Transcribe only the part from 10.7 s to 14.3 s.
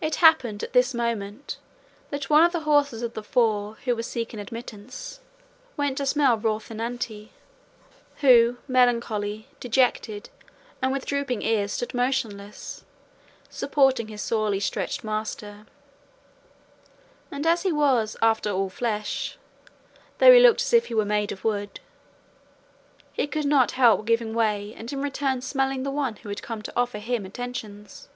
and with drooping ears stood motionless, supporting his